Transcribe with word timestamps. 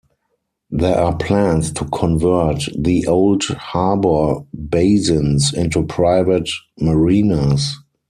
There 0.71 0.97
are 0.97 1.15
plans 1.15 1.71
to 1.73 1.85
convert 1.85 2.63
the 2.75 3.05
old 3.05 3.43
harbour 3.43 4.39
basins 4.67 5.53
into 5.53 5.83
private 5.83 6.49
marinas. 6.79 7.77